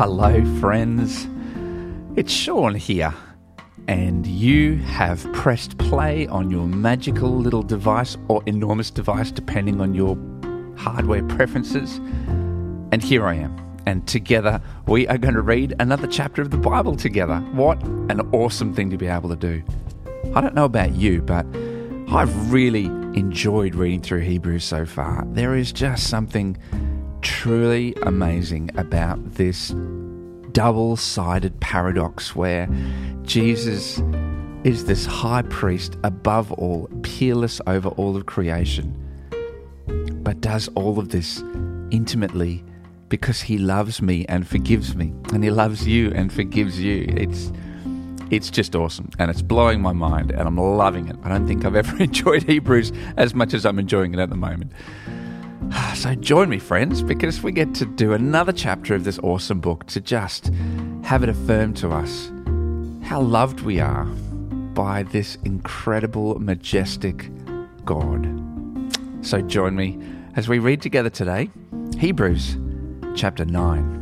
[0.00, 1.28] Hello, friends.
[2.16, 3.12] It's Sean here,
[3.86, 9.94] and you have pressed play on your magical little device or enormous device, depending on
[9.94, 10.16] your
[10.78, 11.98] hardware preferences.
[12.92, 13.54] And here I am.
[13.84, 17.36] And together, we are going to read another chapter of the Bible together.
[17.52, 19.62] What an awesome thing to be able to do.
[20.34, 21.44] I don't know about you, but
[22.08, 25.26] I've really enjoyed reading through Hebrews so far.
[25.32, 26.56] There is just something
[27.22, 29.74] truly amazing about this
[30.60, 32.68] double sided paradox where
[33.22, 34.02] Jesus
[34.62, 38.94] is this high priest above all, peerless over all of creation,
[40.22, 41.42] but does all of this
[41.90, 42.62] intimately
[43.08, 47.06] because he loves me and forgives me, and he loves you and forgives you.
[47.08, 47.50] It's
[48.30, 51.16] it's just awesome and it's blowing my mind and I'm loving it.
[51.24, 54.36] I don't think I've ever enjoyed Hebrews as much as I'm enjoying it at the
[54.36, 54.72] moment.
[55.94, 59.86] So join me, friends, because we get to do another chapter of this awesome book
[59.88, 60.50] to just
[61.02, 62.30] have it affirm to us
[63.02, 64.04] how loved we are
[64.74, 67.28] by this incredible, majestic
[67.84, 68.26] God.
[69.20, 69.98] So join me
[70.36, 71.50] as we read together today
[71.98, 72.56] Hebrews
[73.14, 73.99] chapter 9.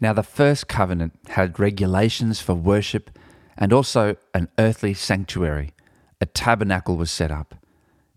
[0.00, 3.10] Now, the first covenant had regulations for worship
[3.56, 5.72] and also an earthly sanctuary.
[6.20, 7.54] A tabernacle was set up.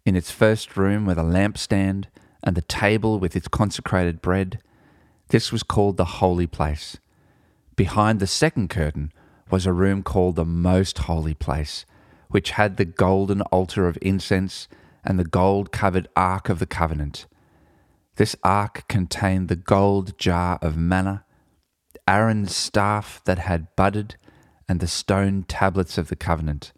[0.06, 2.06] In its first room were the lampstand
[2.44, 4.60] and the table with its consecrated bread.
[5.30, 6.98] This was called the holy place.
[7.76, 9.14] Behind the second curtain
[9.50, 11.86] was a room called the most holy place,
[12.28, 14.68] which had the golden altar of incense
[15.06, 17.26] and the gold covered ark of the covenant.
[18.18, 21.24] This ark contained the gold jar of manna
[22.10, 24.16] Aaron's staff that had budded,
[24.68, 26.74] and the stone tablets of the covenant.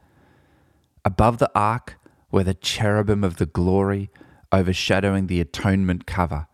[1.06, 1.98] Above the ark
[2.32, 4.10] were the cherubim of the glory
[4.52, 6.48] overshadowing the atonement cover.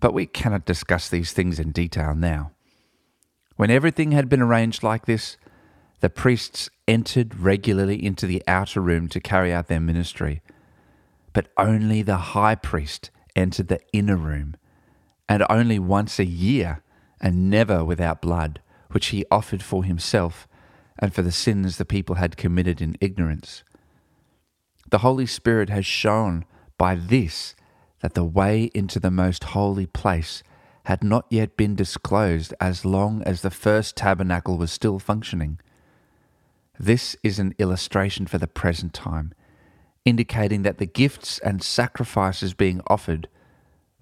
[0.00, 2.50] But we cannot discuss these things in detail now.
[3.54, 5.36] When everything had been arranged like this,
[6.00, 10.42] the priests entered regularly into the outer room to carry out their ministry.
[11.32, 14.56] But only the high priest entered the inner room,
[15.28, 16.82] and only once a year
[17.26, 18.60] and never without blood,
[18.92, 20.46] which he offered for himself
[20.96, 23.64] and for the sins the people had committed in ignorance.
[24.92, 26.44] The Holy Spirit has shown
[26.78, 27.56] by this
[28.00, 30.44] that the way into the most holy place
[30.84, 35.58] had not yet been disclosed as long as the first tabernacle was still functioning.
[36.78, 39.34] This is an illustration for the present time,
[40.04, 43.26] indicating that the gifts and sacrifices being offered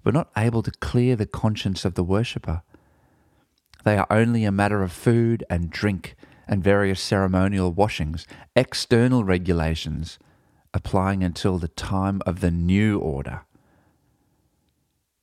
[0.03, 2.61] were not able to clear the conscience of the worshipper.
[3.85, 6.15] They are only a matter of food and drink
[6.47, 10.19] and various ceremonial washings, external regulations
[10.73, 13.43] applying until the time of the new order.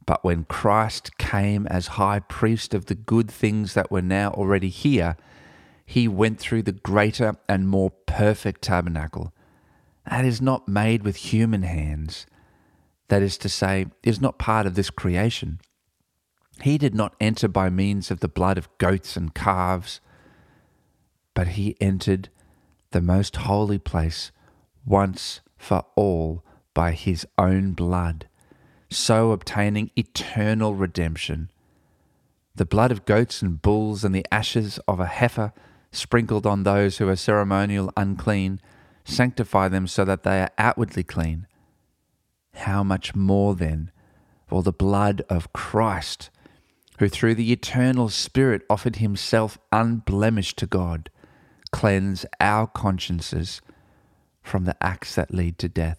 [0.06, 4.68] But when Christ came as high priest of the good things that were now already
[4.68, 5.16] here,
[5.84, 9.32] he went through the greater and more perfect tabernacle.
[10.08, 12.26] That is not made with human hands.
[13.08, 15.60] That is to say, is not part of this creation.
[16.60, 20.00] He did not enter by means of the blood of goats and calves,
[21.34, 22.28] but he entered
[22.90, 24.30] the most holy place
[24.84, 28.28] once for all by his own blood,
[28.90, 31.50] so obtaining eternal redemption.
[32.54, 35.52] The blood of goats and bulls and the ashes of a heifer
[35.90, 38.60] sprinkled on those who are ceremonial unclean
[39.04, 41.46] sanctify them so that they are outwardly clean.
[42.54, 43.90] How much more then
[44.50, 46.30] will the blood of Christ?
[46.98, 51.10] Who through the eternal Spirit offered himself unblemished to God,
[51.70, 53.60] cleanse our consciences
[54.42, 55.98] from the acts that lead to death,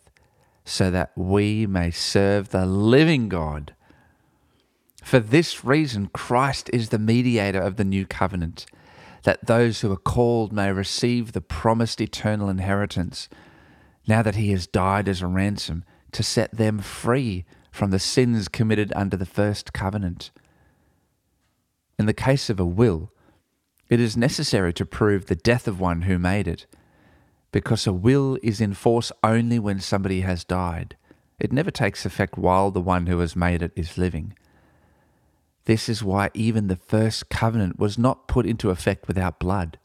[0.65, 3.73] so that we may serve the living God.
[5.03, 8.65] For this reason, Christ is the mediator of the new covenant,
[9.23, 13.27] that those who are called may receive the promised eternal inheritance,
[14.07, 18.47] now that he has died as a ransom to set them free from the sins
[18.47, 20.31] committed under the first covenant.
[22.03, 23.13] In the case of a will,
[23.87, 26.65] it is necessary to prove the death of one who made it,
[27.53, 30.97] because a will is in force only when somebody has died.
[31.39, 34.33] It never takes effect while the one who has made it is living.
[35.63, 39.79] This is why even the first covenant was not put into effect without blood.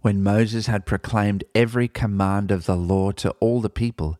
[0.00, 4.16] When Moses had proclaimed every command of the law to all the people,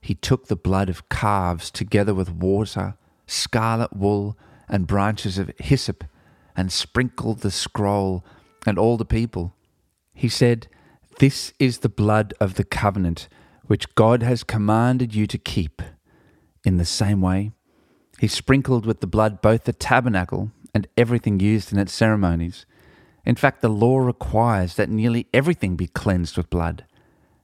[0.00, 2.94] he took the blood of calves together with water,
[3.26, 6.04] scarlet wool, and branches of hyssop
[6.56, 8.24] and sprinkled the scroll
[8.66, 9.54] and all the people.
[10.14, 10.68] He said,
[11.18, 13.28] This is the blood of the covenant
[13.66, 15.82] which God has commanded you to keep.
[16.64, 17.52] In the same way,
[18.18, 22.66] he sprinkled with the blood both the tabernacle and everything used in its ceremonies.
[23.24, 26.84] In fact, the law requires that nearly everything be cleansed with blood,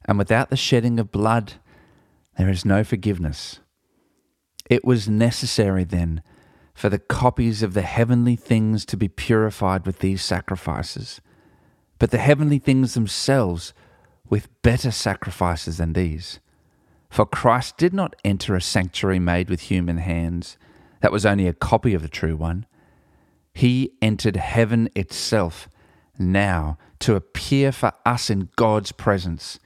[0.06, 1.54] and without the shedding of blood,
[2.36, 3.60] there is no forgiveness.
[4.68, 6.22] It was necessary then
[6.74, 11.20] for the copies of the heavenly things to be purified with these sacrifices,
[11.98, 13.72] but the heavenly things themselves
[14.28, 16.40] with better sacrifices than these.
[17.08, 20.56] For Christ did not enter a sanctuary made with human hands,
[21.00, 22.66] that was only a copy of the true one.
[23.52, 25.68] He entered heaven itself
[26.18, 29.60] now to appear for us in God's presence.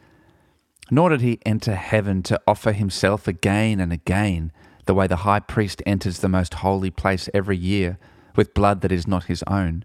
[0.91, 4.53] Nor did he enter heaven to offer himself again and again,
[4.89, 7.97] the way the high priest enters the most holy place every year
[8.35, 9.85] with blood that is not his own.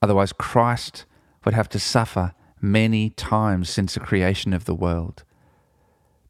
[0.00, 1.04] Otherwise, Christ
[1.44, 5.24] would have to suffer many times since the creation of the world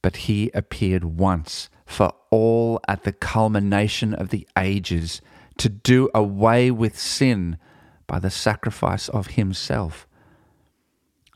[0.03, 5.23] but he appeared once for all at the culmination of the ages
[5.57, 7.57] to do away with sin
[8.07, 10.07] by the sacrifice of himself.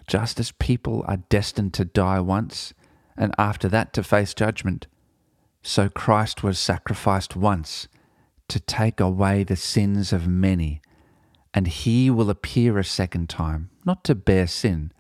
[0.07, 2.75] Just as people are destined to die once
[3.17, 4.87] and after that to face judgment,
[5.67, 7.89] so Christ was sacrificed once
[8.49, 10.81] to take away the sins of many,
[11.53, 14.93] and he will appear a second time, not to bear sin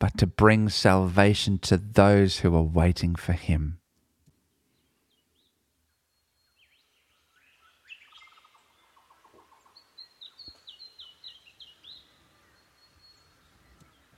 [0.00, 3.78] but to bring salvation to those who are waiting for him.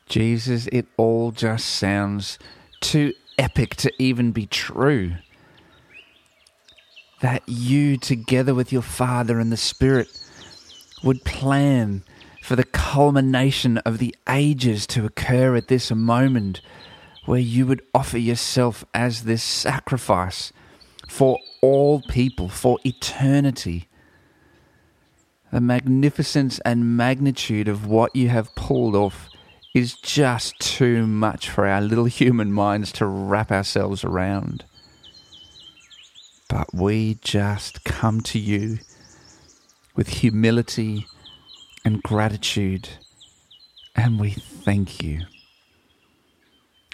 [0.08, 2.38] Jesus, it all just sounds
[2.80, 5.14] too epic to even be true.
[7.22, 10.08] That you, together with your Father and the Spirit,
[11.02, 12.02] would plan
[12.42, 16.60] for the culmination of the ages to occur at this moment
[17.24, 20.52] where you would offer yourself as this sacrifice
[21.08, 23.88] for all people, for eternity.
[25.52, 29.28] The magnificence and magnitude of what you have pulled off
[29.74, 34.64] is just too much for our little human minds to wrap ourselves around.
[36.52, 38.80] But we just come to you
[39.96, 41.06] with humility
[41.82, 42.90] and gratitude.
[43.96, 45.22] And we thank you.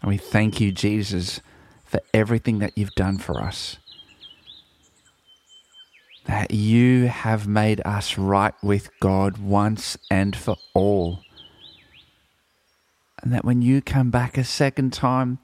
[0.01, 1.41] And we thank you, Jesus,
[1.85, 3.79] for everything that you've done for us.
[6.27, 11.25] That you have made us right with God once and for all.
[13.25, 15.41] And that when you come back a second time,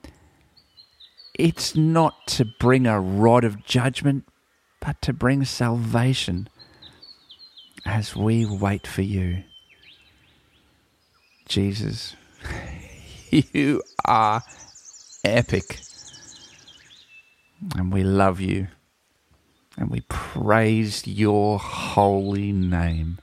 [1.34, 4.24] it's not to bring a rod of judgment,
[4.80, 6.48] but to bring salvation
[7.84, 9.42] as we wait for you.
[11.48, 12.16] Jesus,
[13.30, 14.42] you are
[15.24, 15.80] epic.
[17.76, 18.68] And we love you.
[19.76, 23.18] And we praise your holy name.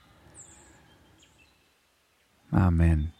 [2.52, 3.12] Amen.